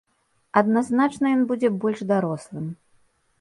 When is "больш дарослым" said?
1.85-2.65